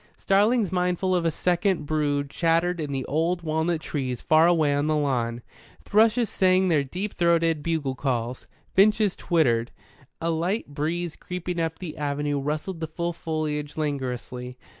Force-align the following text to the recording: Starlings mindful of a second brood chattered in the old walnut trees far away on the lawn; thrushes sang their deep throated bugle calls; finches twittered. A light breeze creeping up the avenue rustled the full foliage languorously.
Starlings 0.17 0.71
mindful 0.71 1.13
of 1.13 1.25
a 1.25 1.29
second 1.29 1.85
brood 1.85 2.27
chattered 2.31 2.79
in 2.79 2.91
the 2.91 3.05
old 3.05 3.43
walnut 3.43 3.81
trees 3.81 4.19
far 4.19 4.47
away 4.47 4.73
on 4.73 4.87
the 4.87 4.95
lawn; 4.95 5.43
thrushes 5.85 6.27
sang 6.27 6.69
their 6.69 6.83
deep 6.83 7.13
throated 7.13 7.61
bugle 7.61 7.93
calls; 7.93 8.47
finches 8.73 9.15
twittered. 9.15 9.69
A 10.19 10.31
light 10.31 10.65
breeze 10.73 11.15
creeping 11.15 11.59
up 11.61 11.77
the 11.77 11.97
avenue 11.97 12.39
rustled 12.39 12.79
the 12.79 12.87
full 12.87 13.13
foliage 13.13 13.77
languorously. 13.77 14.57